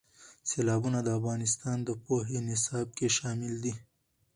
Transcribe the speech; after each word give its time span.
سیلابونه 0.49 0.99
د 1.03 1.07
افغانستان 1.19 1.77
د 1.83 1.89
پوهنې 2.05 2.41
نصاب 2.49 2.87
کې 2.97 3.07
شامل 3.17 3.53
دي. 3.63 3.73